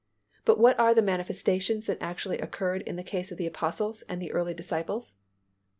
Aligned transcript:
But 0.45 0.57
what 0.57 0.79
are 0.79 0.95
the 0.95 1.03
manifestations 1.03 1.85
that 1.85 1.99
actually 2.01 2.39
occurred 2.39 2.81
in 2.87 2.95
the 2.95 3.03
case 3.03 3.31
of 3.31 3.37
the 3.37 3.45
Apostles 3.45 4.01
and 4.09 4.19
the 4.19 4.31
early 4.31 4.55
disciples? 4.55 5.13